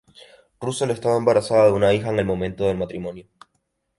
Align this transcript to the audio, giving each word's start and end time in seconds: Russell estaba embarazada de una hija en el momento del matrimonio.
Russell 0.59 0.89
estaba 0.89 1.15
embarazada 1.15 1.67
de 1.67 1.73
una 1.73 1.93
hija 1.93 2.09
en 2.09 2.17
el 2.17 2.25
momento 2.25 2.63
del 2.65 2.75
matrimonio. 2.75 3.27